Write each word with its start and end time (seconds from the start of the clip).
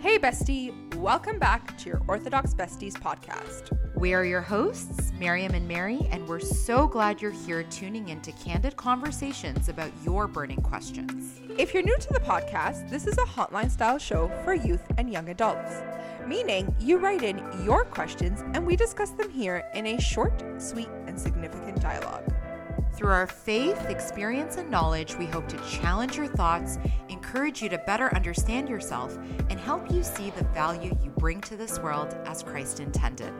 Hey, 0.00 0.18
bestie. 0.18 0.72
Welcome 0.96 1.38
back 1.38 1.78
to 1.78 1.88
your 1.88 2.02
Orthodox 2.06 2.52
Besties 2.52 2.92
podcast. 2.92 3.70
We 3.96 4.12
are 4.12 4.24
your 4.24 4.42
hosts, 4.42 5.12
Miriam 5.18 5.54
and 5.54 5.66
Mary, 5.66 6.06
and 6.10 6.26
we're 6.28 6.40
so 6.40 6.86
glad 6.86 7.22
you're 7.22 7.30
here 7.30 7.62
tuning 7.64 8.08
into 8.08 8.32
candid 8.32 8.76
conversations 8.76 9.68
about 9.68 9.90
your 10.04 10.26
burning 10.26 10.60
questions. 10.62 11.40
If 11.58 11.72
you're 11.72 11.82
new 11.82 11.96
to 11.96 12.12
the 12.12 12.20
podcast, 12.20 12.90
this 12.90 13.06
is 13.06 13.16
a 13.18 13.22
hotline 13.22 13.70
style 13.70 13.98
show 13.98 14.28
for 14.44 14.54
youth 14.54 14.82
and 14.98 15.10
young 15.10 15.28
adults, 15.28 15.82
meaning 16.26 16.74
you 16.78 16.98
write 16.98 17.22
in 17.22 17.38
your 17.64 17.84
questions 17.84 18.42
and 18.54 18.66
we 18.66 18.76
discuss 18.76 19.10
them 19.10 19.30
here 19.30 19.64
in 19.74 19.86
a 19.86 20.00
short, 20.00 20.42
sweet, 20.58 20.88
and 21.06 21.18
significant 21.18 21.80
dialogue. 21.80 22.24
Through 22.94 23.12
our 23.12 23.26
faith, 23.26 23.86
experience, 23.88 24.56
and 24.56 24.70
knowledge, 24.70 25.16
we 25.16 25.26
hope 25.26 25.48
to 25.48 25.56
challenge 25.68 26.16
your 26.16 26.26
thoughts, 26.26 26.78
encourage 27.08 27.62
you 27.62 27.68
to 27.70 27.78
better 27.78 28.14
understand 28.14 28.68
yourself, 28.68 29.16
and 29.48 29.58
help 29.58 29.90
you 29.90 30.02
see 30.02 30.30
the 30.30 30.44
value 30.44 30.96
you 31.02 31.10
bring 31.10 31.40
to 31.42 31.56
this 31.56 31.78
world 31.78 32.16
as 32.26 32.42
Christ 32.42 32.80
intended. 32.80 33.32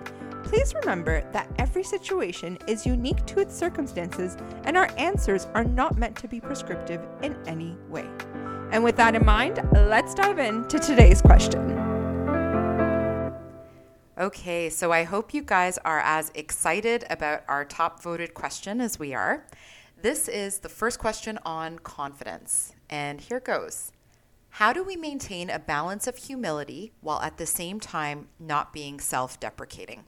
Please 0.44 0.74
remember 0.74 1.28
that 1.32 1.48
every 1.58 1.84
situation 1.84 2.58
is 2.66 2.86
unique 2.86 3.24
to 3.26 3.40
its 3.40 3.56
circumstances, 3.56 4.36
and 4.64 4.76
our 4.76 4.88
answers 4.96 5.46
are 5.54 5.64
not 5.64 5.98
meant 5.98 6.16
to 6.16 6.28
be 6.28 6.40
prescriptive 6.40 7.06
in 7.22 7.36
any 7.46 7.76
way. 7.88 8.08
And 8.72 8.82
with 8.84 8.96
that 8.96 9.14
in 9.14 9.24
mind, 9.24 9.60
let's 9.72 10.14
dive 10.14 10.38
into 10.38 10.78
today's 10.78 11.20
question. 11.20 11.79
Okay, 14.20 14.68
so 14.68 14.92
I 14.92 15.04
hope 15.04 15.32
you 15.32 15.40
guys 15.40 15.78
are 15.78 16.00
as 16.00 16.30
excited 16.34 17.06
about 17.08 17.42
our 17.48 17.64
top 17.64 18.02
voted 18.02 18.34
question 18.34 18.78
as 18.78 18.98
we 18.98 19.14
are. 19.14 19.46
This 19.96 20.28
is 20.28 20.58
the 20.58 20.68
first 20.68 20.98
question 20.98 21.38
on 21.46 21.78
confidence, 21.78 22.74
and 22.90 23.18
here 23.18 23.40
goes. 23.40 23.92
How 24.50 24.74
do 24.74 24.84
we 24.84 24.94
maintain 24.94 25.48
a 25.48 25.58
balance 25.58 26.06
of 26.06 26.18
humility 26.18 26.92
while 27.00 27.22
at 27.22 27.38
the 27.38 27.46
same 27.46 27.80
time 27.80 28.28
not 28.38 28.74
being 28.74 29.00
self 29.00 29.40
deprecating? 29.40 30.04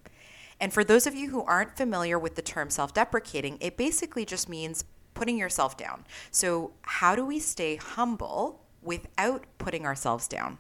And 0.61 0.75
for 0.75 0.85
those 0.85 1.07
of 1.07 1.15
you 1.15 1.31
who 1.31 1.43
aren't 1.45 1.79
familiar 1.79 2.19
with 2.19 2.35
the 2.35 2.43
term 2.43 2.69
self 2.69 2.93
deprecating, 2.93 3.57
it 3.63 3.79
basically 3.79 4.27
just 4.27 4.47
means 4.47 4.85
putting 5.15 5.39
yourself 5.39 5.79
down. 5.79 6.05
So, 6.31 6.73
how 6.83 7.17
do 7.17 7.25
we 7.25 7.39
stay 7.39 7.77
humble 7.77 8.61
without 8.83 9.47
putting 9.57 9.87
ourselves 9.87 10.29
down? 10.29 10.59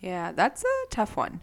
Yeah, 0.00 0.32
that's 0.32 0.64
a 0.64 0.86
tough 0.90 1.16
one. 1.16 1.40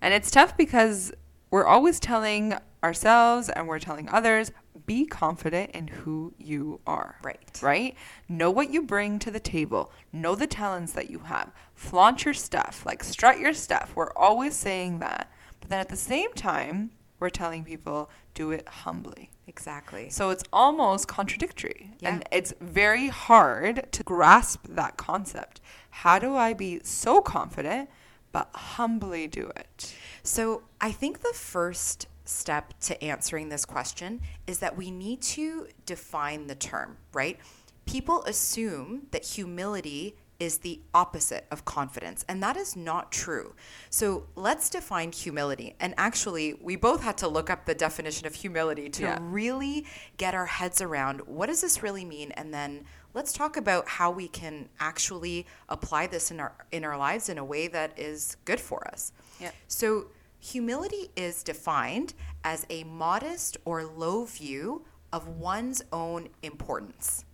And 0.00 0.14
it's 0.14 0.30
tough 0.30 0.56
because 0.56 1.12
we're 1.50 1.66
always 1.66 2.00
telling 2.00 2.54
ourselves 2.82 3.48
and 3.48 3.68
we're 3.68 3.78
telling 3.78 4.08
others 4.08 4.52
be 4.86 5.04
confident 5.06 5.70
in 5.72 5.88
who 5.88 6.32
you 6.38 6.80
are. 6.86 7.16
Right. 7.22 7.60
Right? 7.62 7.94
Know 8.28 8.50
what 8.50 8.70
you 8.70 8.82
bring 8.82 9.18
to 9.20 9.30
the 9.30 9.40
table. 9.40 9.92
Know 10.12 10.34
the 10.34 10.46
talents 10.46 10.92
that 10.92 11.10
you 11.10 11.20
have. 11.20 11.52
Flaunt 11.74 12.24
your 12.24 12.34
stuff. 12.34 12.84
Like 12.86 13.04
strut 13.04 13.38
your 13.38 13.52
stuff. 13.52 13.92
We're 13.94 14.12
always 14.16 14.56
saying 14.56 15.00
that. 15.00 15.30
But 15.60 15.68
then 15.68 15.80
at 15.80 15.88
the 15.88 15.96
same 15.96 16.32
time, 16.32 16.90
we're 17.18 17.30
telling 17.30 17.64
people 17.64 18.10
do 18.34 18.50
it 18.50 18.66
humbly. 18.66 19.30
Exactly. 19.46 20.08
So 20.10 20.30
it's 20.30 20.44
almost 20.52 21.08
contradictory. 21.08 21.90
Yeah. 21.98 22.14
And 22.14 22.24
it's 22.32 22.54
very 22.60 23.08
hard 23.08 23.92
to 23.92 24.02
grasp 24.02 24.66
that 24.68 24.96
concept. 24.96 25.60
How 25.90 26.18
do 26.18 26.36
I 26.36 26.54
be 26.54 26.80
so 26.82 27.20
confident 27.20 27.90
but 28.32 28.48
humbly 28.54 29.26
do 29.26 29.50
it? 29.56 29.94
So, 30.22 30.62
I 30.80 30.92
think 30.92 31.20
the 31.20 31.32
first 31.34 32.06
step 32.24 32.74
to 32.80 33.02
answering 33.02 33.48
this 33.48 33.64
question 33.64 34.20
is 34.46 34.58
that 34.60 34.76
we 34.76 34.90
need 34.90 35.20
to 35.22 35.66
define 35.86 36.46
the 36.46 36.54
term, 36.54 36.96
right? 37.12 37.38
People 37.86 38.22
assume 38.24 39.06
that 39.10 39.24
humility 39.24 40.14
is 40.38 40.58
the 40.58 40.80
opposite 40.94 41.46
of 41.50 41.64
confidence, 41.66 42.24
and 42.28 42.42
that 42.42 42.56
is 42.56 42.74
not 42.74 43.12
true. 43.12 43.54
So, 43.90 44.26
let's 44.36 44.70
define 44.70 45.12
humility. 45.12 45.74
And 45.80 45.92
actually, 45.98 46.54
we 46.54 46.76
both 46.76 47.02
had 47.02 47.18
to 47.18 47.28
look 47.28 47.50
up 47.50 47.66
the 47.66 47.74
definition 47.74 48.26
of 48.26 48.34
humility 48.34 48.88
to 48.90 49.02
Yeah. 49.02 49.18
really 49.20 49.86
get 50.16 50.34
our 50.34 50.46
heads 50.46 50.80
around 50.80 51.20
what 51.26 51.46
does 51.46 51.60
this 51.60 51.82
really 51.82 52.04
mean 52.06 52.30
and 52.32 52.54
then 52.54 52.84
let's 53.14 53.32
talk 53.32 53.56
about 53.56 53.88
how 53.88 54.10
we 54.10 54.28
can 54.28 54.68
actually 54.78 55.46
apply 55.68 56.06
this 56.06 56.30
in 56.30 56.40
our 56.40 56.52
in 56.72 56.84
our 56.84 56.96
lives 56.96 57.28
in 57.28 57.38
a 57.38 57.44
way 57.44 57.68
that 57.68 57.98
is 57.98 58.36
good 58.44 58.60
for 58.60 58.86
us. 58.88 59.12
Yeah. 59.40 59.50
So 59.68 60.06
humility 60.38 61.10
is 61.16 61.42
defined 61.42 62.14
as 62.44 62.66
a 62.70 62.84
modest 62.84 63.56
or 63.64 63.84
low 63.84 64.24
view 64.24 64.84
of 65.12 65.28
one's 65.28 65.82
own 65.92 66.28
importance. 66.42 67.24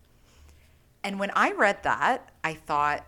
And 1.05 1.21
when 1.21 1.31
I 1.37 1.53
read 1.53 1.83
that, 1.85 2.33
I 2.43 2.55
thought 2.55 3.07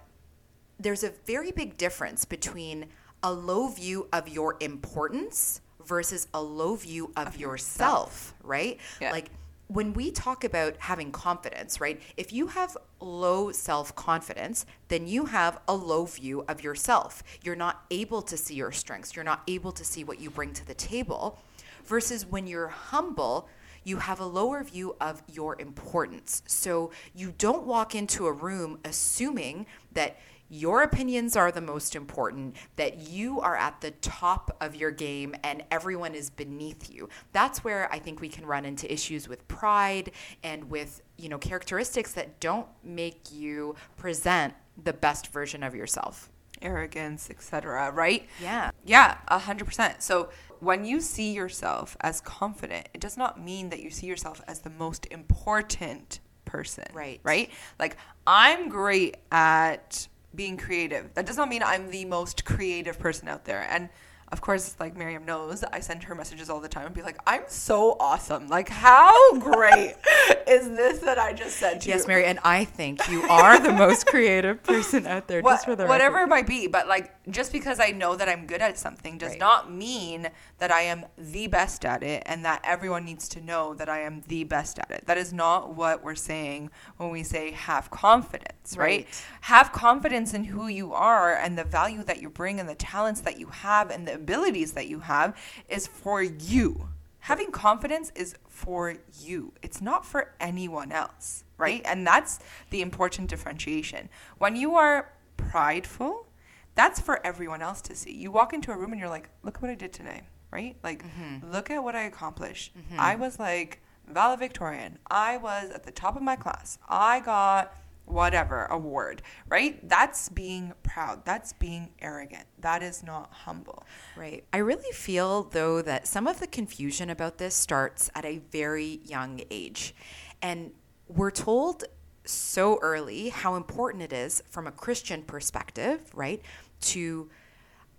there's 0.78 1.02
a 1.02 1.12
very 1.26 1.50
big 1.50 1.76
difference 1.76 2.24
between 2.24 2.86
a 3.22 3.32
low 3.32 3.66
view 3.68 4.08
of 4.12 4.28
your 4.28 4.56
importance 4.60 5.60
versus 5.84 6.28
a 6.34 6.40
low 6.40 6.76
view 6.76 7.10
of, 7.16 7.36
yourself, 7.36 8.34
right? 8.44 8.78
Yeah. 9.00 9.10
Like 9.10 9.30
when 9.68 9.92
we 9.92 10.10
talk 10.10 10.44
about 10.44 10.76
having 10.78 11.12
confidence, 11.12 11.80
right? 11.80 12.00
If 12.16 12.32
you 12.32 12.48
have 12.48 12.76
low 13.00 13.52
self 13.52 13.94
confidence, 13.94 14.66
then 14.88 15.06
you 15.06 15.26
have 15.26 15.60
a 15.68 15.74
low 15.74 16.06
view 16.06 16.44
of 16.48 16.62
yourself. 16.62 17.22
You're 17.42 17.54
not 17.54 17.84
able 17.90 18.22
to 18.22 18.36
see 18.36 18.54
your 18.54 18.72
strengths, 18.72 19.14
you're 19.14 19.24
not 19.24 19.42
able 19.46 19.72
to 19.72 19.84
see 19.84 20.04
what 20.04 20.20
you 20.20 20.30
bring 20.30 20.52
to 20.54 20.66
the 20.66 20.74
table. 20.74 21.38
Versus 21.84 22.26
when 22.26 22.46
you're 22.46 22.68
humble, 22.68 23.48
you 23.84 23.98
have 23.98 24.20
a 24.20 24.26
lower 24.26 24.62
view 24.62 24.96
of 25.00 25.22
your 25.26 25.58
importance. 25.60 26.42
So 26.46 26.90
you 27.14 27.32
don't 27.38 27.66
walk 27.66 27.94
into 27.94 28.26
a 28.26 28.32
room 28.32 28.78
assuming 28.84 29.66
that 29.92 30.18
your 30.48 30.82
opinions 30.82 31.36
are 31.36 31.52
the 31.52 31.60
most 31.60 31.94
important, 31.94 32.56
that 32.76 33.08
you 33.08 33.40
are 33.40 33.56
at 33.56 33.80
the 33.80 33.90
top 33.90 34.56
of 34.60 34.74
your 34.74 34.90
game 34.90 35.34
and 35.44 35.62
everyone 35.70 36.14
is 36.14 36.30
beneath 36.30 36.90
you. 36.90 37.08
That's 37.32 37.62
where 37.64 37.92
I 37.92 37.98
think 37.98 38.20
we 38.20 38.28
can 38.28 38.46
run 38.46 38.64
into 38.64 38.90
issues 38.92 39.28
with 39.28 39.46
pride 39.48 40.12
and 40.42 40.70
with, 40.70 41.02
you 41.16 41.28
know, 41.28 41.38
characteristics 41.38 42.12
that 42.12 42.40
don't 42.40 42.66
make 42.82 43.32
you 43.32 43.74
present 43.96 44.54
the 44.82 44.92
best 44.92 45.28
version 45.28 45.62
of 45.62 45.74
yourself. 45.74 46.30
Arrogance, 46.60 47.30
etc., 47.30 47.92
right? 47.92 48.26
Yeah. 48.42 48.70
Yeah, 48.84 49.18
a 49.28 49.38
hundred 49.38 49.66
percent. 49.66 50.02
So 50.02 50.30
when 50.60 50.84
you 50.84 51.00
see 51.00 51.32
yourself 51.32 51.96
as 52.00 52.20
confident, 52.20 52.88
it 52.92 53.00
does 53.00 53.16
not 53.16 53.40
mean 53.40 53.68
that 53.68 53.80
you 53.80 53.90
see 53.90 54.06
yourself 54.06 54.42
as 54.48 54.60
the 54.60 54.70
most 54.70 55.06
important 55.10 56.20
person. 56.44 56.86
Right. 56.92 57.20
Right? 57.22 57.50
Like 57.78 57.96
I'm 58.26 58.68
great 58.68 59.18
at 59.30 60.08
being 60.38 60.56
creative. 60.56 61.12
That 61.14 61.26
does 61.26 61.36
not 61.36 61.48
mean 61.50 61.62
I'm 61.62 61.90
the 61.90 62.04
most 62.06 62.44
creative 62.46 62.98
person 62.98 63.28
out 63.28 63.44
there. 63.44 63.66
And 63.68 63.90
of 64.30 64.42
course, 64.42 64.76
like 64.78 64.94
Miriam 64.94 65.24
knows, 65.24 65.64
I 65.64 65.80
send 65.80 66.02
her 66.04 66.14
messages 66.14 66.50
all 66.50 66.60
the 66.60 66.68
time 66.68 66.84
and 66.84 66.94
be 66.94 67.00
like, 67.00 67.16
I'm 67.26 67.44
so 67.48 67.96
awesome. 67.98 68.46
Like, 68.48 68.68
how 68.68 69.38
great 69.38 69.94
is 70.46 70.68
this 70.68 70.98
that 70.98 71.18
I 71.18 71.32
just 71.32 71.56
said 71.56 71.80
to 71.80 71.88
you? 71.88 71.94
Yes, 71.94 72.06
Mary, 72.06 72.26
and 72.26 72.38
I 72.44 72.66
think 72.66 73.08
you 73.08 73.22
are 73.22 73.58
the 73.58 73.72
most 73.72 74.06
creative 74.06 74.62
person 74.62 75.06
out 75.06 75.28
there. 75.28 75.40
What- 75.40 75.52
just 75.54 75.64
for 75.64 75.74
the 75.76 75.86
whatever 75.86 76.16
record. 76.16 76.26
it 76.26 76.28
might 76.28 76.46
be, 76.46 76.66
but 76.66 76.86
like 76.86 77.14
just 77.30 77.52
because 77.52 77.80
I 77.80 77.88
know 77.92 78.16
that 78.16 78.28
I'm 78.28 78.46
good 78.46 78.60
at 78.60 78.76
something 78.76 79.16
does 79.16 79.30
Right. 79.30 79.40
not 79.40 79.72
mean 79.72 80.28
that 80.58 80.70
I 80.70 80.82
am 80.82 81.06
the 81.16 81.46
best 81.46 81.86
at 81.86 82.02
it 82.02 82.22
and 82.26 82.44
that 82.44 82.60
everyone 82.64 83.06
needs 83.06 83.28
to 83.30 83.40
know 83.40 83.72
that 83.76 83.88
I 83.88 84.00
am 84.00 84.24
the 84.28 84.44
best 84.44 84.78
at 84.78 84.90
it. 84.90 85.04
That 85.06 85.16
is 85.16 85.32
not 85.32 85.74
what 85.74 86.04
we're 86.04 86.14
saying 86.14 86.70
when 86.98 87.08
we 87.08 87.22
say 87.22 87.52
have 87.52 87.90
confidence, 87.90 88.52
right? 88.76 89.06
Right. 89.06 89.24
Have 89.42 89.72
confidence 89.72 90.34
in 90.34 90.44
who 90.44 90.68
you 90.68 90.92
are 90.92 91.34
and 91.34 91.56
the 91.56 91.64
value 91.64 92.02
that 92.04 92.20
you 92.20 92.28
bring 92.28 92.60
and 92.60 92.68
the 92.68 92.74
talents 92.74 93.20
that 93.22 93.38
you 93.38 93.46
have 93.46 93.90
and 93.90 94.06
the 94.06 94.14
abilities 94.14 94.72
that 94.72 94.88
you 94.88 95.00
have 95.00 95.36
is 95.68 95.86
for 95.86 96.22
you. 96.22 96.88
Having 97.20 97.50
confidence 97.50 98.12
is 98.14 98.36
for 98.48 98.96
you. 99.20 99.52
It's 99.62 99.80
not 99.80 100.06
for 100.06 100.34
anyone 100.40 100.92
else, 100.92 101.44
right? 101.58 101.82
And 101.84 102.06
that's 102.06 102.38
the 102.70 102.80
important 102.80 103.28
differentiation. 103.28 104.08
When 104.38 104.56
you 104.56 104.74
are 104.76 105.12
prideful, 105.36 106.26
that's 106.74 107.00
for 107.00 107.24
everyone 107.26 107.60
else 107.60 107.82
to 107.82 107.94
see. 107.94 108.12
You 108.12 108.30
walk 108.30 108.52
into 108.52 108.70
a 108.70 108.76
room 108.76 108.92
and 108.92 109.00
you're 109.00 109.10
like, 109.10 109.28
look 109.42 109.60
what 109.60 109.70
I 109.70 109.74
did 109.74 109.92
today, 109.92 110.22
right? 110.50 110.76
Like, 110.82 111.04
mm-hmm. 111.04 111.50
look 111.50 111.70
at 111.70 111.82
what 111.82 111.96
I 111.96 112.04
accomplished. 112.04 112.76
Mm-hmm. 112.76 113.00
I 113.00 113.16
was 113.16 113.38
like 113.38 113.82
valedictorian. 114.06 114.98
I 115.10 115.36
was 115.36 115.70
at 115.70 115.84
the 115.84 115.90
top 115.90 116.16
of 116.16 116.22
my 116.22 116.36
class. 116.36 116.78
I 116.88 117.20
got 117.20 117.74
whatever 118.10 118.64
award, 118.66 119.22
right? 119.48 119.86
That's 119.88 120.28
being 120.28 120.72
proud. 120.82 121.24
That's 121.24 121.52
being 121.52 121.90
arrogant. 122.00 122.44
That 122.60 122.82
is 122.82 123.02
not 123.02 123.32
humble. 123.32 123.84
Right. 124.16 124.44
I 124.52 124.58
really 124.58 124.92
feel, 124.92 125.44
though, 125.44 125.82
that 125.82 126.06
some 126.06 126.26
of 126.26 126.40
the 126.40 126.46
confusion 126.46 127.10
about 127.10 127.38
this 127.38 127.54
starts 127.54 128.10
at 128.14 128.24
a 128.24 128.38
very 128.50 129.00
young 129.04 129.40
age. 129.50 129.94
And 130.42 130.72
we're 131.08 131.30
told 131.30 131.84
so 132.24 132.78
early 132.82 133.30
how 133.30 133.54
important 133.54 134.02
it 134.02 134.12
is 134.12 134.42
from 134.48 134.66
a 134.66 134.72
Christian 134.72 135.22
perspective, 135.22 136.00
right? 136.14 136.42
To, 136.80 137.28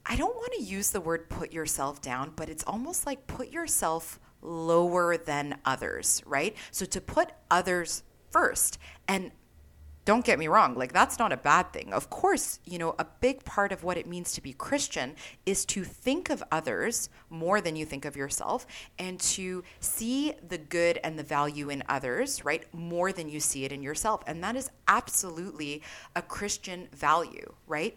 I 0.06 0.16
don't 0.16 0.36
want 0.36 0.54
to 0.54 0.64
use 0.64 0.92
the 0.92 1.02
word 1.02 1.30
put 1.30 1.52
yourself 1.52 2.02
down, 2.02 2.34
but 2.36 2.50
it's 2.50 2.64
almost 2.64 3.06
like 3.06 3.28
put 3.28 3.50
yourself 3.50 4.20
lower 4.42 5.18
than 5.18 5.58
others, 5.66 6.22
right? 6.26 6.56
So 6.72 6.86
to 6.86 7.02
put 7.02 7.32
others 7.52 8.04
first. 8.30 8.78
And 9.08 9.32
don't 10.10 10.26
get 10.26 10.40
me 10.40 10.48
wrong, 10.48 10.74
like 10.74 10.92
that's 10.92 11.20
not 11.20 11.32
a 11.32 11.38
bad 11.38 11.72
thing. 11.72 11.94
Of 11.94 12.10
course, 12.10 12.60
you 12.66 12.80
know, 12.80 12.96
a 12.98 13.06
big 13.06 13.46
part 13.46 13.72
of 13.72 13.84
what 13.84 13.96
it 13.96 14.08
means 14.08 14.32
to 14.32 14.42
be 14.42 14.54
Christian 14.54 15.16
is 15.46 15.66
to 15.66 15.84
think 15.84 16.32
of 16.32 16.44
others 16.52 17.10
more 17.30 17.62
than 17.62 17.76
you 17.76 17.86
think 17.86 18.06
of 18.06 18.16
yourself 18.16 18.66
and 18.98 19.20
to 19.20 19.64
see 19.82 20.34
the 20.48 20.58
good 20.58 21.00
and 21.04 21.20
the 21.20 21.22
value 21.22 21.70
in 21.70 21.84
others, 21.88 22.44
right? 22.44 22.64
More 22.74 23.12
than 23.12 23.30
you 23.30 23.40
see 23.40 23.66
it 23.66 23.72
in 23.72 23.84
yourself. 23.84 24.24
And 24.26 24.44
that 24.44 24.56
is 24.56 24.72
absolutely 24.88 25.84
a 26.16 26.24
Christian 26.24 26.88
value, 26.92 27.54
right? 27.68 27.96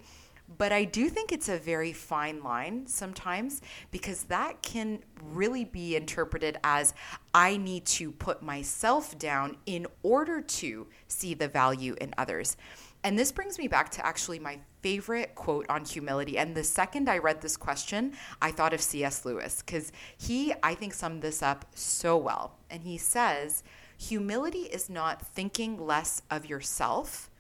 But 0.59 0.73
I 0.73 0.85
do 0.85 1.09
think 1.09 1.33
it's 1.33 1.49
a 1.49 1.59
very 1.59 1.93
fine 1.93 2.43
line 2.43 2.87
sometimes 2.87 3.63
because 3.91 4.25
that 4.25 4.63
can 4.63 5.01
really 5.23 5.65
be 5.65 5.97
interpreted 5.97 6.59
as 6.65 6.95
I 7.35 7.57
need 7.57 7.87
to 7.87 8.11
put 8.11 8.43
myself 8.43 9.19
down 9.19 9.57
in 9.67 9.87
order 10.03 10.41
to 10.41 10.87
see 11.09 11.35
the 11.35 11.49
value 11.49 11.95
in 12.01 12.15
others. 12.19 12.57
And 13.05 13.19
this 13.19 13.33
brings 13.33 13.59
me 13.59 13.67
back 13.67 13.91
to 13.93 14.07
actually 14.07 14.39
my 14.39 14.59
favorite 14.81 15.35
quote 15.35 15.67
on 15.69 15.85
humility. 15.85 16.39
And 16.39 16.55
the 16.55 16.63
second 16.63 17.09
I 17.09 17.19
read 17.19 17.41
this 17.41 17.57
question, 17.57 18.13
I 18.41 18.53
thought 18.53 18.73
of 18.73 18.81
C.S. 18.81 19.25
Lewis 19.25 19.63
because 19.65 19.91
he, 20.17 20.53
I 20.63 20.75
think, 20.75 20.95
summed 20.95 21.23
this 21.23 21.43
up 21.43 21.67
so 21.75 22.17
well. 22.17 22.59
And 22.71 22.85
he 22.85 22.99
says, 22.99 23.65
Humility 23.99 24.63
is 24.63 24.89
not 24.89 25.23
thinking 25.23 25.85
less 25.85 26.23
of 26.31 26.47
yourself, 26.47 27.31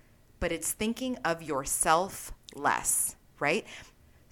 but 0.41 0.53
it's 0.53 0.73
thinking 0.73 1.17
of 1.25 1.43
yourself 1.43 2.33
less, 2.55 3.17
right? 3.39 3.67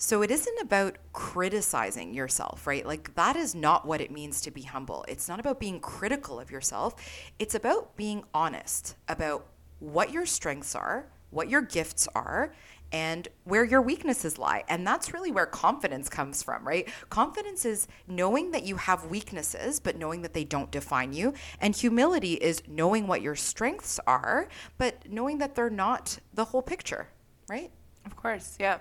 So 0.02 0.22
it 0.22 0.31
isn't 0.31 0.61
about 0.62 0.96
criticizing 1.12 2.14
yourself, 2.14 2.67
right? 2.67 2.87
Like 2.87 3.14
that 3.17 3.37
is 3.37 3.55
not 3.55 3.87
what 3.87 4.00
it 4.00 4.11
means 4.11 4.40
to 4.40 4.50
be 4.50 4.62
humble. 4.62 5.05
It's 5.08 5.28
not 5.28 5.38
about 5.38 5.61
being 5.61 5.78
critical 5.78 6.40
of 6.40 6.50
yourself. 6.50 6.94
It's 7.38 7.55
about 7.55 7.96
being 7.96 8.25
honest 8.32 8.96
about 9.08 9.46
what 9.78 10.11
your 10.11 10.25
strengths 10.25 10.75
are, 10.75 11.06
what 11.28 11.50
your 11.50 11.61
gifts 11.61 12.08
are, 12.14 12.55
and 12.93 13.28
where 13.44 13.62
your 13.62 13.82
weaknesses 13.82 14.38
lie. 14.38 14.64
And 14.69 14.87
that's 14.87 15.12
really 15.12 15.31
where 15.31 15.46
confidence 15.46 16.08
comes 16.08 16.43
from, 16.43 16.66
right? 16.66 16.88
Confidence 17.08 17.64
is 17.64 17.87
knowing 18.08 18.50
that 18.52 18.64
you 18.64 18.76
have 18.76 19.05
weaknesses, 19.06 19.81
but 19.81 19.96
knowing 19.96 20.23
that 20.23 20.32
they 20.32 20.44
don't 20.44 20.70
define 20.70 21.12
you. 21.12 21.34
And 21.61 21.76
humility 21.76 22.34
is 22.34 22.62
knowing 22.66 23.06
what 23.06 23.23
your 23.23 23.37
strengths 23.37 24.00
are, 24.06 24.49
but 24.78 25.11
knowing 25.11 25.38
that 25.38 25.55
they're 25.55 25.70
not 25.70 26.19
the 26.32 26.46
whole 26.46 26.62
picture, 26.62 27.08
right? 27.49 27.70
Of 28.06 28.17
course, 28.17 28.56
yeah. 28.58 28.79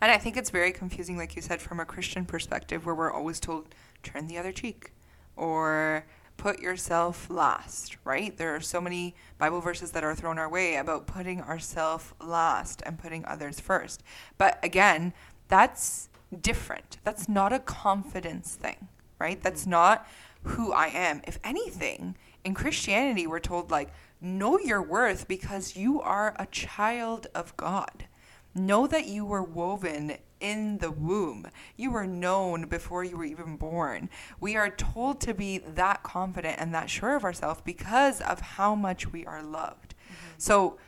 And 0.00 0.10
I 0.10 0.18
think 0.18 0.36
it's 0.36 0.50
very 0.50 0.72
confusing, 0.72 1.16
like 1.16 1.36
you 1.36 1.42
said, 1.42 1.60
from 1.60 1.80
a 1.80 1.84
Christian 1.84 2.24
perspective, 2.24 2.86
where 2.86 2.94
we're 2.94 3.12
always 3.12 3.40
told, 3.40 3.74
turn 4.02 4.26
the 4.26 4.38
other 4.38 4.52
cheek 4.52 4.92
or 5.36 6.06
put 6.36 6.60
yourself 6.60 7.28
last, 7.28 7.98
right? 8.04 8.36
There 8.36 8.54
are 8.54 8.60
so 8.60 8.80
many 8.80 9.14
Bible 9.38 9.60
verses 9.60 9.90
that 9.90 10.04
are 10.04 10.14
thrown 10.14 10.38
our 10.38 10.48
way 10.48 10.76
about 10.76 11.06
putting 11.06 11.42
ourselves 11.42 12.14
last 12.18 12.82
and 12.86 12.98
putting 12.98 13.24
others 13.26 13.60
first. 13.60 14.02
But 14.38 14.58
again, 14.62 15.12
that's 15.48 16.08
different. 16.40 16.96
That's 17.04 17.28
not 17.28 17.52
a 17.52 17.58
confidence 17.58 18.54
thing, 18.54 18.88
right? 19.18 19.42
That's 19.42 19.66
not 19.66 20.08
who 20.44 20.72
I 20.72 20.86
am. 20.86 21.20
If 21.26 21.38
anything, 21.44 22.16
in 22.42 22.54
Christianity, 22.54 23.26
we're 23.26 23.40
told, 23.40 23.70
like, 23.70 23.90
know 24.20 24.58
your 24.58 24.80
worth 24.80 25.28
because 25.28 25.76
you 25.76 26.00
are 26.00 26.34
a 26.38 26.46
child 26.46 27.26
of 27.34 27.54
God. 27.58 28.06
Know 28.54 28.86
that 28.86 29.06
you 29.06 29.24
were 29.24 29.42
woven 29.42 30.16
in 30.40 30.78
the 30.78 30.90
womb. 30.90 31.46
You 31.76 31.90
were 31.90 32.06
known 32.06 32.66
before 32.66 33.04
you 33.04 33.16
were 33.16 33.24
even 33.24 33.56
born. 33.56 34.08
We 34.40 34.56
are 34.56 34.70
told 34.70 35.20
to 35.22 35.34
be 35.34 35.58
that 35.58 36.02
confident 36.02 36.56
and 36.58 36.74
that 36.74 36.90
sure 36.90 37.14
of 37.14 37.24
ourselves 37.24 37.60
because 37.64 38.20
of 38.20 38.40
how 38.40 38.74
much 38.74 39.12
we 39.12 39.24
are 39.26 39.42
loved. 39.42 39.94
Mm-hmm. 39.94 40.34
So 40.38 40.78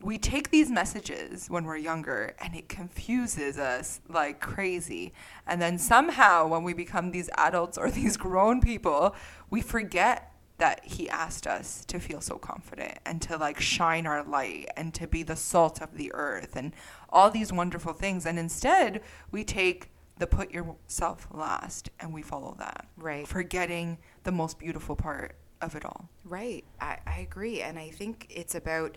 we 0.00 0.18
take 0.18 0.50
these 0.50 0.70
messages 0.70 1.48
when 1.48 1.64
we're 1.64 1.78
younger 1.78 2.34
and 2.40 2.54
it 2.54 2.68
confuses 2.68 3.56
us 3.56 4.00
like 4.08 4.40
crazy. 4.40 5.12
And 5.46 5.60
then 5.62 5.78
somehow, 5.78 6.46
when 6.46 6.64
we 6.64 6.74
become 6.74 7.12
these 7.12 7.30
adults 7.38 7.78
or 7.78 7.90
these 7.92 8.16
grown 8.16 8.60
people, 8.60 9.14
we 9.48 9.62
forget 9.62 10.32
that 10.58 10.84
he 10.84 11.08
asked 11.08 11.46
us 11.46 11.84
to 11.84 12.00
feel 12.00 12.20
so 12.20 12.38
confident 12.38 12.98
and 13.04 13.20
to 13.22 13.36
like 13.36 13.60
shine 13.60 14.06
our 14.06 14.24
light 14.24 14.68
and 14.76 14.94
to 14.94 15.06
be 15.06 15.22
the 15.22 15.36
salt 15.36 15.82
of 15.82 15.96
the 15.96 16.10
earth 16.14 16.56
and 16.56 16.72
all 17.10 17.30
these 17.30 17.52
wonderful 17.52 17.92
things. 17.92 18.24
And 18.24 18.38
instead, 18.38 19.02
we 19.30 19.44
take 19.44 19.90
the 20.18 20.26
put 20.26 20.50
yourself 20.50 21.28
last 21.30 21.90
and 22.00 22.12
we 22.12 22.22
follow 22.22 22.56
that. 22.58 22.86
Right. 22.96 23.28
Forgetting 23.28 23.98
the 24.24 24.32
most 24.32 24.58
beautiful 24.58 24.96
part 24.96 25.36
of 25.60 25.74
it 25.74 25.84
all. 25.84 26.08
Right. 26.24 26.64
I, 26.80 26.98
I 27.06 27.18
agree. 27.20 27.60
And 27.60 27.78
I 27.78 27.90
think 27.90 28.26
it's 28.30 28.54
about 28.54 28.96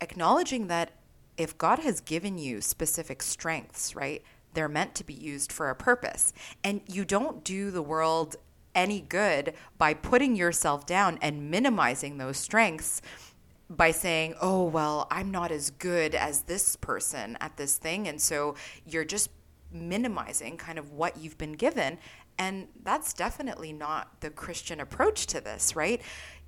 acknowledging 0.00 0.68
that 0.68 0.92
if 1.36 1.56
God 1.58 1.80
has 1.80 2.00
given 2.00 2.38
you 2.38 2.60
specific 2.60 3.22
strengths, 3.22 3.94
right? 3.94 4.22
They're 4.54 4.68
meant 4.68 4.94
to 4.96 5.04
be 5.04 5.14
used 5.14 5.52
for 5.52 5.68
a 5.70 5.74
purpose. 5.74 6.32
And 6.64 6.80
you 6.86 7.04
don't 7.04 7.44
do 7.44 7.70
the 7.70 7.82
world 7.82 8.36
any 8.78 9.00
good 9.00 9.54
by 9.76 9.92
putting 9.92 10.36
yourself 10.36 10.86
down 10.86 11.18
and 11.20 11.50
minimizing 11.50 12.16
those 12.16 12.36
strengths 12.36 13.02
by 13.68 13.90
saying, 13.90 14.34
oh, 14.40 14.62
well, 14.62 15.08
I'm 15.10 15.32
not 15.32 15.50
as 15.50 15.70
good 15.70 16.14
as 16.14 16.42
this 16.42 16.76
person 16.76 17.36
at 17.40 17.56
this 17.56 17.76
thing. 17.76 18.06
And 18.06 18.20
so 18.20 18.54
you're 18.86 19.04
just 19.04 19.30
minimizing 19.72 20.56
kind 20.56 20.78
of 20.78 20.92
what 20.92 21.16
you've 21.18 21.36
been 21.36 21.52
given. 21.52 21.98
And 22.38 22.68
that's 22.84 23.12
definitely 23.12 23.72
not 23.72 24.20
the 24.20 24.30
Christian 24.30 24.78
approach 24.80 25.26
to 25.26 25.40
this, 25.40 25.74
right? 25.74 26.00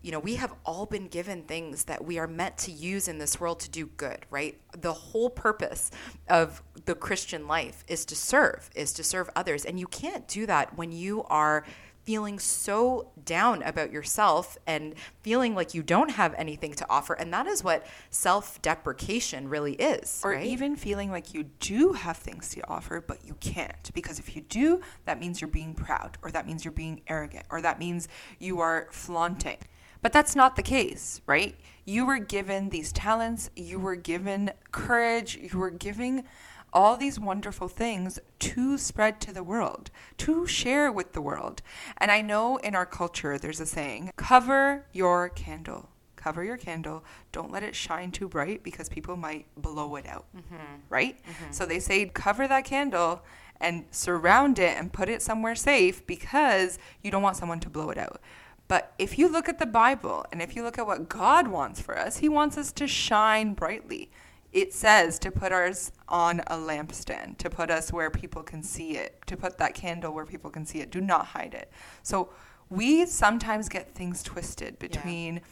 You 0.02 0.12
know, 0.12 0.20
we 0.20 0.36
have 0.36 0.54
all 0.64 0.86
been 0.86 1.08
given 1.08 1.42
things 1.42 1.84
that 1.84 2.04
we 2.04 2.18
are 2.18 2.28
meant 2.28 2.56
to 2.58 2.70
use 2.70 3.08
in 3.08 3.18
this 3.18 3.40
world 3.40 3.58
to 3.60 3.70
do 3.70 3.86
good, 3.96 4.24
right? 4.30 4.58
The 4.80 4.92
whole 4.92 5.28
purpose 5.28 5.90
of 6.28 6.62
the 6.86 6.94
Christian 6.94 7.48
life 7.48 7.84
is 7.88 8.04
to 8.06 8.14
serve, 8.14 8.70
is 8.76 8.92
to 8.94 9.04
serve 9.04 9.28
others. 9.34 9.64
And 9.64 9.80
you 9.80 9.88
can't 9.88 10.26
do 10.28 10.46
that 10.46 10.78
when 10.78 10.92
you 10.92 11.24
are 11.24 11.64
feeling 12.04 12.38
so 12.38 13.10
down 13.24 13.62
about 13.62 13.92
yourself 13.92 14.56
and 14.66 14.94
feeling 15.22 15.54
like 15.54 15.74
you 15.74 15.82
don't 15.82 16.10
have 16.10 16.34
anything 16.34 16.72
to 16.74 16.86
offer. 16.90 17.14
And 17.14 17.32
that 17.32 17.46
is 17.46 17.62
what 17.62 17.86
self 18.10 18.60
deprecation 18.62 19.48
really 19.48 19.74
is. 19.74 20.20
Or 20.24 20.32
right? 20.32 20.46
even 20.46 20.76
feeling 20.76 21.10
like 21.10 21.34
you 21.34 21.44
do 21.60 21.92
have 21.92 22.16
things 22.16 22.48
to 22.50 22.68
offer, 22.68 23.00
but 23.00 23.24
you 23.24 23.34
can't. 23.40 23.90
Because 23.94 24.18
if 24.18 24.34
you 24.34 24.42
do, 24.42 24.80
that 25.04 25.20
means 25.20 25.40
you're 25.40 25.48
being 25.48 25.74
proud, 25.74 26.18
or 26.22 26.30
that 26.30 26.46
means 26.46 26.64
you're 26.64 26.72
being 26.72 27.02
arrogant, 27.08 27.46
or 27.50 27.60
that 27.62 27.78
means 27.78 28.08
you 28.38 28.60
are 28.60 28.88
flaunting. 28.90 29.58
But 30.02 30.12
that's 30.12 30.34
not 30.34 30.56
the 30.56 30.62
case, 30.62 31.20
right? 31.26 31.56
You 31.84 32.06
were 32.06 32.18
given 32.18 32.70
these 32.70 32.92
talents, 32.92 33.50
you 33.54 33.78
were 33.78 33.96
given 33.96 34.50
courage, 34.72 35.36
you 35.36 35.58
were 35.58 35.70
giving 35.70 36.24
all 36.72 36.96
these 36.96 37.18
wonderful 37.18 37.68
things 37.68 38.18
to 38.38 38.78
spread 38.78 39.20
to 39.20 39.32
the 39.32 39.42
world, 39.42 39.90
to 40.18 40.46
share 40.46 40.90
with 40.90 41.12
the 41.12 41.20
world. 41.20 41.62
And 41.98 42.10
I 42.10 42.20
know 42.20 42.56
in 42.58 42.74
our 42.74 42.86
culture 42.86 43.38
there's 43.38 43.60
a 43.60 43.66
saying 43.66 44.12
cover 44.16 44.86
your 44.92 45.28
candle. 45.28 45.90
Cover 46.16 46.44
your 46.44 46.58
candle. 46.58 47.02
Don't 47.32 47.50
let 47.50 47.62
it 47.62 47.74
shine 47.74 48.10
too 48.10 48.28
bright 48.28 48.62
because 48.62 48.90
people 48.90 49.16
might 49.16 49.46
blow 49.56 49.96
it 49.96 50.06
out. 50.06 50.26
Mm-hmm. 50.36 50.56
Right? 50.90 51.16
Mm-hmm. 51.22 51.52
So 51.52 51.64
they 51.64 51.78
say 51.78 52.06
cover 52.06 52.46
that 52.46 52.64
candle 52.64 53.22
and 53.58 53.86
surround 53.90 54.58
it 54.58 54.76
and 54.76 54.92
put 54.92 55.08
it 55.08 55.22
somewhere 55.22 55.54
safe 55.54 56.06
because 56.06 56.78
you 57.02 57.10
don't 57.10 57.22
want 57.22 57.36
someone 57.36 57.60
to 57.60 57.70
blow 57.70 57.90
it 57.90 57.98
out. 57.98 58.20
But 58.68 58.92
if 58.98 59.18
you 59.18 59.28
look 59.28 59.48
at 59.48 59.58
the 59.58 59.66
Bible 59.66 60.24
and 60.30 60.40
if 60.40 60.54
you 60.54 60.62
look 60.62 60.78
at 60.78 60.86
what 60.86 61.08
God 61.08 61.48
wants 61.48 61.80
for 61.80 61.98
us, 61.98 62.18
He 62.18 62.28
wants 62.28 62.56
us 62.56 62.70
to 62.72 62.86
shine 62.86 63.54
brightly 63.54 64.10
it 64.52 64.72
says 64.72 65.18
to 65.20 65.30
put 65.30 65.52
ours 65.52 65.92
on 66.08 66.40
a 66.40 66.56
lampstand, 66.56 67.38
to 67.38 67.48
put 67.48 67.70
us 67.70 67.92
where 67.92 68.10
people 68.10 68.42
can 68.42 68.62
see 68.62 68.96
it, 68.96 69.20
to 69.26 69.36
put 69.36 69.58
that 69.58 69.74
candle 69.74 70.12
where 70.12 70.26
people 70.26 70.50
can 70.50 70.66
see 70.66 70.80
it. 70.80 70.90
Do 70.90 71.00
not 71.00 71.26
hide 71.26 71.54
it. 71.54 71.70
So 72.02 72.30
we 72.68 73.06
sometimes 73.06 73.68
get 73.68 73.94
things 73.94 74.22
twisted 74.22 74.78
between 74.78 75.36
yeah. 75.36 75.42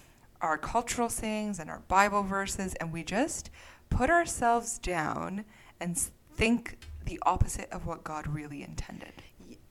our 0.41 0.59
cultural 0.59 1.09
sayings 1.09 1.59
and 1.59 1.71
our 1.71 1.83
Bible 1.89 2.23
verses, 2.23 2.75
and 2.75 2.93
we 2.93 3.05
just 3.05 3.51
put 3.91 4.11
ourselves 4.11 4.79
down 4.79 5.45
and 5.81 5.97
think 6.35 6.79
the 7.05 7.21
opposite 7.23 7.71
of 7.71 7.87
what 7.87 8.05
God 8.05 8.27
really 8.27 8.63
intended. 8.63 9.13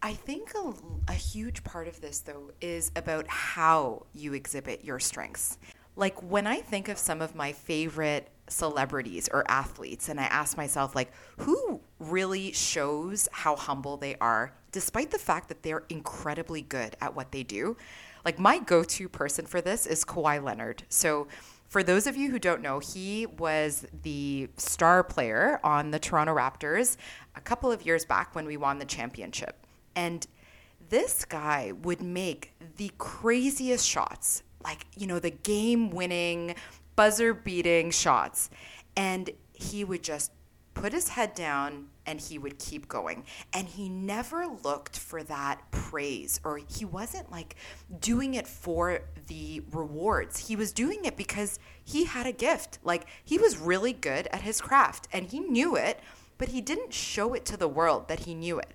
I 0.01 0.13
think 0.13 0.53
a, 0.55 0.73
a 1.07 1.13
huge 1.13 1.63
part 1.63 1.87
of 1.87 2.01
this, 2.01 2.19
though, 2.19 2.51
is 2.61 2.91
about 2.95 3.27
how 3.27 4.05
you 4.13 4.33
exhibit 4.33 4.85
your 4.85 4.99
strengths. 4.99 5.57
Like 5.97 6.21
when 6.21 6.47
I 6.47 6.61
think 6.61 6.87
of 6.87 6.97
some 6.97 7.21
of 7.21 7.35
my 7.35 7.51
favorite 7.51 8.29
celebrities 8.47 9.27
or 9.33 9.43
athletes 9.49 10.07
and 10.07 10.19
I 10.19 10.25
ask 10.25 10.55
myself 10.55 10.95
like 10.95 11.11
who 11.39 11.81
really 11.99 12.53
shows 12.53 13.27
how 13.33 13.57
humble 13.57 13.97
they 13.97 14.15
are 14.21 14.53
despite 14.71 15.11
the 15.11 15.17
fact 15.17 15.49
that 15.49 15.63
they're 15.63 15.83
incredibly 15.89 16.61
good 16.61 16.95
at 17.01 17.15
what 17.15 17.31
they 17.31 17.43
do. 17.43 17.75
Like 18.23 18.39
my 18.39 18.59
go-to 18.59 19.09
person 19.09 19.45
for 19.45 19.59
this 19.59 19.85
is 19.85 20.05
Kawhi 20.05 20.41
Leonard. 20.41 20.83
So 20.87 21.27
for 21.67 21.83
those 21.83 22.07
of 22.07 22.15
you 22.15 22.29
who 22.29 22.39
don't 22.39 22.61
know, 22.61 22.79
he 22.79 23.25
was 23.25 23.85
the 24.03 24.49
star 24.55 25.03
player 25.03 25.59
on 25.63 25.91
the 25.91 25.99
Toronto 25.99 26.35
Raptors 26.35 26.95
a 27.35 27.41
couple 27.41 27.71
of 27.71 27.85
years 27.85 28.05
back 28.05 28.35
when 28.35 28.45
we 28.45 28.55
won 28.55 28.79
the 28.79 28.85
championship. 28.85 29.65
And 29.95 30.25
this 30.89 31.25
guy 31.25 31.73
would 31.81 32.01
make 32.01 32.53
the 32.77 32.91
craziest 32.97 33.85
shots, 33.85 34.43
like, 34.67 34.85
you 34.97 35.07
know, 35.07 35.17
the 35.17 35.31
game 35.31 35.89
winning 35.89 36.55
buzzer 36.97 37.33
beating 37.33 37.89
shots. 37.89 38.49
And 38.97 39.29
he 39.53 39.83
would 39.83 40.03
just 40.03 40.31
put 40.73 40.93
his 40.93 41.09
head 41.09 41.33
down 41.33 41.87
and 42.05 42.19
he 42.19 42.37
would 42.37 42.59
keep 42.59 42.87
going. 42.87 43.23
And 43.53 43.67
he 43.67 43.89
never 43.89 44.45
looked 44.63 44.99
for 44.99 45.23
that 45.23 45.61
praise 45.71 46.39
or 46.43 46.57
he 46.57 46.85
wasn't 46.85 47.31
like 47.31 47.55
doing 47.99 48.33
it 48.33 48.47
for 48.47 49.01
the 49.27 49.63
rewards. 49.71 50.47
He 50.47 50.55
was 50.55 50.71
doing 50.71 51.05
it 51.05 51.15
because 51.15 51.59
he 51.83 52.03
had 52.03 52.27
a 52.27 52.31
gift. 52.31 52.79
Like 52.83 53.07
he 53.23 53.37
was 53.37 53.57
really 53.57 53.93
good 53.93 54.27
at 54.27 54.41
his 54.41 54.61
craft 54.61 55.07
and 55.13 55.25
he 55.25 55.39
knew 55.39 55.75
it, 55.75 55.99
but 56.37 56.49
he 56.49 56.61
didn't 56.61 56.93
show 56.93 57.33
it 57.33 57.45
to 57.45 57.57
the 57.57 57.67
world 57.67 58.07
that 58.09 58.21
he 58.21 58.35
knew 58.35 58.59
it. 58.59 58.73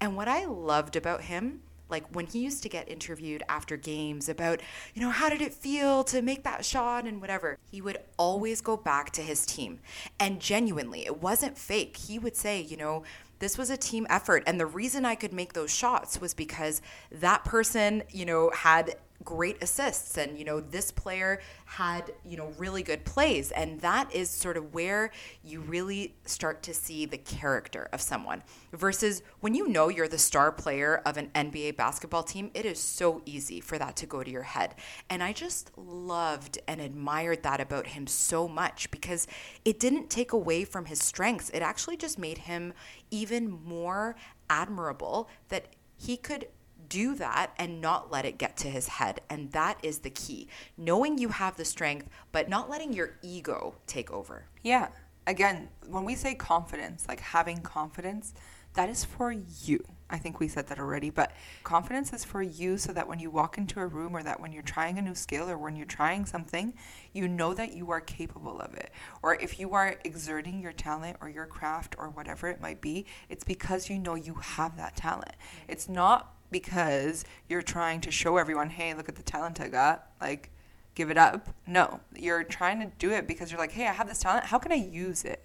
And 0.00 0.16
what 0.16 0.28
I 0.28 0.44
loved 0.44 0.96
about 0.96 1.22
him 1.22 1.62
like 1.92 2.04
when 2.12 2.26
he 2.26 2.40
used 2.40 2.64
to 2.64 2.68
get 2.68 2.88
interviewed 2.88 3.44
after 3.48 3.76
games 3.76 4.28
about, 4.28 4.60
you 4.94 5.02
know, 5.02 5.10
how 5.10 5.28
did 5.28 5.40
it 5.40 5.54
feel 5.54 6.02
to 6.04 6.22
make 6.22 6.42
that 6.42 6.64
shot 6.64 7.04
and 7.04 7.20
whatever, 7.20 7.58
he 7.70 7.80
would 7.80 7.98
always 8.16 8.60
go 8.60 8.76
back 8.76 9.10
to 9.12 9.22
his 9.22 9.46
team. 9.46 9.78
And 10.18 10.40
genuinely, 10.40 11.06
it 11.06 11.22
wasn't 11.22 11.56
fake. 11.56 11.96
He 11.96 12.18
would 12.18 12.34
say, 12.34 12.60
you 12.60 12.76
know, 12.76 13.04
this 13.38 13.58
was 13.58 13.70
a 13.70 13.76
team 13.76 14.06
effort. 14.08 14.42
And 14.46 14.58
the 14.58 14.66
reason 14.66 15.04
I 15.04 15.14
could 15.14 15.32
make 15.32 15.52
those 15.52 15.72
shots 15.72 16.20
was 16.20 16.32
because 16.32 16.80
that 17.10 17.44
person, 17.44 18.02
you 18.10 18.24
know, 18.24 18.50
had 18.54 18.96
great 19.24 19.62
assists. 19.62 20.18
And 20.18 20.38
you 20.38 20.44
know 20.44 20.60
this 20.60 20.90
player 20.90 21.40
had 21.64 22.12
you 22.24 22.36
know 22.36 22.52
really 22.58 22.82
good 22.82 23.04
plays. 23.04 23.50
And 23.50 23.80
that 23.80 24.12
is 24.14 24.30
sort 24.30 24.56
of 24.56 24.74
where 24.74 25.10
you 25.44 25.60
really 25.60 26.14
start 26.24 26.62
to 26.64 26.74
see 26.74 27.06
the 27.06 27.18
character 27.18 27.88
of 27.92 28.00
someone 28.00 28.42
versus 28.72 29.22
when 29.40 29.54
you 29.54 29.68
know 29.68 29.88
you're 29.88 30.08
the 30.08 30.18
star 30.18 30.52
player 30.52 31.02
of 31.04 31.16
an 31.16 31.30
NBA 31.34 31.76
basketball 31.76 32.22
team 32.22 32.50
it 32.54 32.64
is 32.64 32.78
so 32.80 33.22
easy 33.24 33.60
for 33.60 33.78
that 33.78 33.96
to 33.96 34.06
go 34.06 34.22
to 34.22 34.30
your 34.30 34.42
head. 34.42 34.74
And 35.08 35.22
I 35.22 35.32
just 35.32 35.70
loved 35.76 36.58
and 36.66 36.80
admired 36.80 37.42
that 37.42 37.60
about 37.60 37.88
him 37.88 38.06
so 38.06 38.48
much 38.48 38.90
because 38.90 39.26
it 39.64 39.80
didn't 39.80 40.10
take 40.10 40.32
away 40.32 40.64
from 40.64 40.86
his 40.86 41.00
strengths. 41.00 41.50
It 41.50 41.62
actually 41.62 41.96
just 41.96 42.18
made 42.18 42.38
him 42.38 42.72
even 43.10 43.50
more 43.50 44.16
admirable 44.48 45.28
that 45.48 45.66
he 45.96 46.16
could 46.16 46.48
do 46.92 47.14
that 47.14 47.54
and 47.56 47.80
not 47.80 48.12
let 48.12 48.26
it 48.26 48.36
get 48.36 48.54
to 48.58 48.68
his 48.68 48.86
head. 48.86 49.22
And 49.30 49.50
that 49.52 49.78
is 49.82 50.00
the 50.00 50.10
key. 50.10 50.46
Knowing 50.76 51.16
you 51.16 51.30
have 51.30 51.56
the 51.56 51.64
strength, 51.64 52.10
but 52.32 52.50
not 52.50 52.68
letting 52.68 52.92
your 52.92 53.16
ego 53.22 53.74
take 53.86 54.10
over. 54.10 54.44
Yeah. 54.62 54.88
Again, 55.26 55.68
when 55.88 56.04
we 56.04 56.14
say 56.14 56.34
confidence, 56.34 57.06
like 57.08 57.20
having 57.20 57.62
confidence, 57.62 58.34
that 58.74 58.90
is 58.90 59.04
for 59.04 59.32
you. 59.32 59.82
I 60.10 60.18
think 60.18 60.38
we 60.38 60.48
said 60.48 60.66
that 60.66 60.78
already, 60.78 61.08
but 61.08 61.32
confidence 61.64 62.12
is 62.12 62.26
for 62.26 62.42
you 62.42 62.76
so 62.76 62.92
that 62.92 63.08
when 63.08 63.18
you 63.18 63.30
walk 63.30 63.56
into 63.56 63.80
a 63.80 63.86
room 63.86 64.14
or 64.14 64.22
that 64.22 64.40
when 64.40 64.52
you're 64.52 64.62
trying 64.62 64.98
a 64.98 65.02
new 65.02 65.14
skill 65.14 65.48
or 65.48 65.56
when 65.56 65.76
you're 65.76 65.86
trying 65.86 66.26
something, 66.26 66.74
you 67.14 67.26
know 67.26 67.54
that 67.54 67.72
you 67.72 67.90
are 67.90 68.00
capable 68.02 68.60
of 68.60 68.74
it. 68.74 68.90
Or 69.22 69.36
if 69.36 69.58
you 69.58 69.72
are 69.72 69.96
exerting 70.04 70.60
your 70.60 70.72
talent 70.72 71.16
or 71.22 71.30
your 71.30 71.46
craft 71.46 71.94
or 71.96 72.10
whatever 72.10 72.48
it 72.48 72.60
might 72.60 72.82
be, 72.82 73.06
it's 73.30 73.44
because 73.44 73.88
you 73.88 73.98
know 73.98 74.14
you 74.14 74.34
have 74.34 74.76
that 74.76 74.96
talent. 74.96 75.32
Mm-hmm. 75.32 75.72
It's 75.72 75.88
not 75.88 76.34
because 76.52 77.24
you're 77.48 77.62
trying 77.62 78.00
to 78.02 78.10
show 78.10 78.36
everyone, 78.36 78.70
hey, 78.70 78.94
look 78.94 79.08
at 79.08 79.16
the 79.16 79.22
talent 79.22 79.60
I 79.60 79.68
got. 79.68 80.06
Like, 80.20 80.50
give 80.94 81.10
it 81.10 81.18
up. 81.18 81.48
No, 81.66 82.00
you're 82.14 82.44
trying 82.44 82.80
to 82.80 82.86
do 82.98 83.10
it 83.10 83.26
because 83.26 83.50
you're 83.50 83.60
like, 83.60 83.72
hey, 83.72 83.86
I 83.86 83.92
have 83.92 84.08
this 84.08 84.18
talent. 84.18 84.44
How 84.44 84.58
can 84.58 84.72
I 84.72 84.76
use 84.76 85.24
it? 85.24 85.42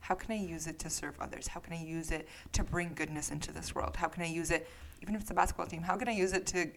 How 0.00 0.14
can 0.14 0.32
I 0.32 0.38
use 0.38 0.66
it 0.66 0.78
to 0.80 0.90
serve 0.90 1.14
others? 1.20 1.48
How 1.48 1.60
can 1.60 1.72
I 1.72 1.82
use 1.82 2.10
it 2.10 2.28
to 2.52 2.64
bring 2.64 2.92
goodness 2.94 3.30
into 3.30 3.52
this 3.52 3.74
world? 3.74 3.96
How 3.96 4.08
can 4.08 4.22
I 4.22 4.26
use 4.26 4.50
it, 4.50 4.68
even 5.02 5.14
if 5.14 5.22
it's 5.22 5.30
a 5.30 5.34
basketball 5.34 5.66
team, 5.66 5.82
how 5.82 5.96
can 5.96 6.08
I 6.08 6.12
use 6.12 6.32
it 6.32 6.46
to 6.48 6.70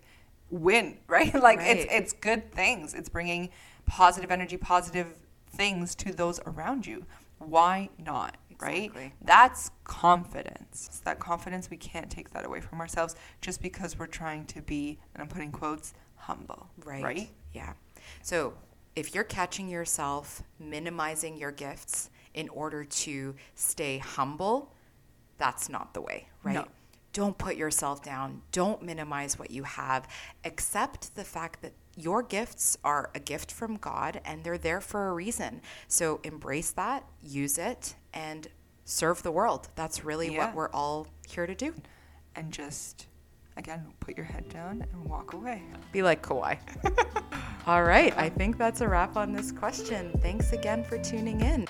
win, 0.50 0.98
right? 1.08 1.34
like 1.34 1.60
right. 1.60 1.78
it's 1.78 1.92
it's 1.92 2.14
good 2.14 2.52
things. 2.52 2.94
It's 2.94 3.10
bringing 3.10 3.50
positive 3.86 4.32
energy, 4.32 4.58
positive 4.58 5.08
things 5.50 5.96
to 5.96 6.14
those 6.14 6.40
around 6.46 6.86
you. 6.86 7.06
Why 7.40 7.90
not? 7.98 8.38
Right? 8.62 9.12
That's 9.22 9.72
confidence. 9.84 10.88
It's 10.88 11.00
that 11.02 11.20
confidence, 11.20 11.70
we 11.70 11.78
can't 11.78 12.10
take 12.10 12.32
that 12.32 12.46
away 12.46 12.62
from 12.62 12.80
ourselves 12.80 13.16
just 13.42 13.62
because 13.62 13.98
we're 13.98 14.08
trying 14.08 14.46
to 14.46 14.62
be, 14.62 15.00
and 15.14 15.22
I'm 15.22 15.28
putting 15.28 15.52
quotes, 15.52 15.94
humble. 16.16 16.70
Right. 16.84 17.04
Right? 17.04 17.30
Yeah. 17.54 17.74
So 18.22 18.54
if 18.96 19.16
you're 19.16 19.24
catching 19.24 19.70
yourself 19.70 20.44
minimizing 20.60 21.38
your 21.38 21.52
gifts 21.52 22.10
in 22.34 22.50
order 22.50 22.84
to 22.84 23.36
stay 23.56 23.98
humble, 23.98 24.74
that's 25.38 25.70
not 25.70 25.94
the 25.94 26.02
way, 26.02 26.28
right? 26.44 26.56
No. 26.56 26.66
Don't 27.14 27.38
put 27.38 27.58
yourself 27.58 28.02
down. 28.02 28.42
Don't 28.52 28.82
minimize 28.82 29.38
what 29.38 29.52
you 29.52 29.64
have. 29.64 30.08
Accept 30.46 31.14
the 31.16 31.26
fact 31.26 31.62
that 31.62 31.74
your 31.96 32.24
gifts 32.24 32.78
are 32.84 33.10
a 33.14 33.20
gift 33.20 33.52
from 33.52 33.78
God 33.78 34.22
and 34.26 34.44
they're 34.44 34.58
there 34.58 34.82
for 34.82 35.10
a 35.10 35.14
reason. 35.14 35.62
So 35.88 36.20
embrace 36.24 36.72
that, 36.72 37.06
use 37.22 37.58
it, 37.58 37.96
and 38.14 38.48
serve 38.86 39.24
the 39.24 39.32
world. 39.32 39.70
That's 39.76 40.04
really 40.04 40.34
yeah. 40.34 40.46
what 40.46 40.56
we're 40.56 40.70
all 40.70 41.08
here 41.28 41.46
to 41.46 41.56
do. 41.56 41.74
And 42.36 42.52
just, 42.52 43.08
again, 43.58 43.86
put 44.00 44.16
your 44.16 44.26
head 44.26 44.48
down 44.50 44.86
and 44.92 45.06
walk 45.06 45.34
away. 45.34 45.64
Be 45.92 46.02
like 46.02 46.22
Kawhi. 46.22 46.58
all 47.68 47.84
right. 47.84 48.18
I 48.18 48.30
think 48.30 48.58
that's 48.58 48.82
a 48.82 48.88
wrap 48.88 49.18
on 49.18 49.34
this 49.34 49.52
question. 49.52 50.12
Thanks 50.22 50.54
again 50.54 50.84
for 50.84 50.98
tuning 50.98 51.42
in. 51.42 51.68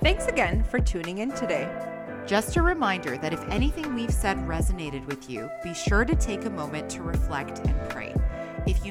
Thanks 0.00 0.26
again 0.26 0.64
for 0.64 0.80
tuning 0.80 1.18
in 1.18 1.32
today. 1.32 1.68
Just 2.26 2.56
a 2.56 2.62
reminder 2.62 3.18
that 3.18 3.32
if 3.32 3.42
anything 3.48 3.94
we've 3.94 4.12
said 4.12 4.38
resonated 4.38 5.04
with 5.06 5.28
you, 5.28 5.50
be 5.62 5.74
sure 5.74 6.04
to 6.04 6.14
take 6.14 6.44
a 6.44 6.50
moment 6.50 6.88
to 6.90 7.02
reflect 7.02 7.58
and 7.58 7.90
pray. 7.90 8.14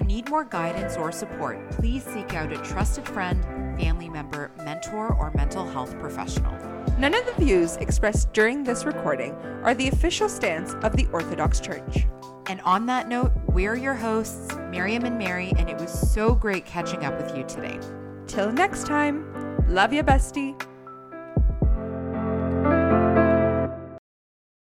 If 0.10 0.13
you 0.13 0.22
need 0.24 0.32
more 0.32 0.44
guidance 0.44 0.98
or 0.98 1.12
support, 1.12 1.70
please 1.70 2.04
seek 2.04 2.34
out 2.34 2.51
a 2.51 2.58
trusted 2.63 3.08
friend, 3.08 3.46
family 3.80 4.10
member, 4.10 4.50
mentor, 4.58 5.13
or 5.13 5.32
mental 5.36 5.68
health 5.68 6.00
professional. 6.00 6.51
None 6.98 7.13
of 7.13 7.28
the 7.28 7.34
views 7.34 7.75
expressed 7.75 8.34
during 8.34 8.63
this 8.63 8.86
recording 8.86 9.34
are 9.63 9.75
the 9.75 9.88
official 9.88 10.28
stance 10.28 10.74
of 10.82 10.96
the 10.96 11.06
Orthodox 11.13 11.60
Church. 11.60 12.08
And 12.48 12.60
on 12.62 12.88
that 12.88 13.08
note, 13.08 13.34
we're 13.50 13.75
your 13.75 13.94
hosts, 13.94 14.51
Miriam 14.72 15.06
and 15.06 15.20
Mary, 15.20 15.54
and 15.58 15.70
it 15.70 15.78
was 15.78 15.92
so 16.12 16.34
great 16.34 16.66
catching 16.66 17.06
up 17.06 17.16
with 17.22 17.38
you 17.38 17.44
today. 17.44 17.80
Till 18.25 18.51
next 18.51 18.88
time, 18.88 19.32
love 19.68 19.94
you, 19.94 20.01
bestie. 20.01 20.60